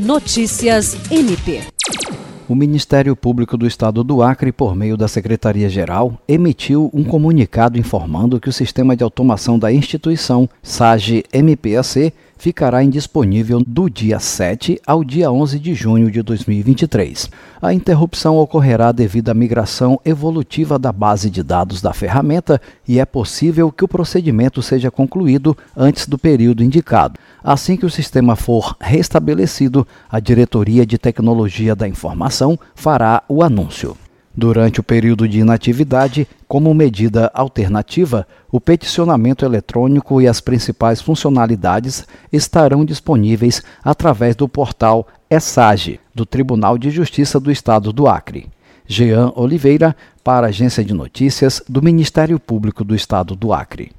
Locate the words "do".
3.58-3.66, 4.02-4.22, 13.66-13.90, 26.06-26.16, 44.34-44.48, 46.14-46.24, 47.38-47.52, 47.92-48.08, 51.68-51.82, 52.82-52.94, 53.36-53.52